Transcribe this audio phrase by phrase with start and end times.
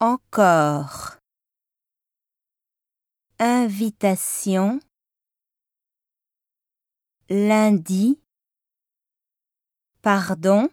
[0.00, 1.16] encore.
[3.38, 4.80] Invitation.
[7.28, 8.18] Lundi.
[10.02, 10.68] Pardon.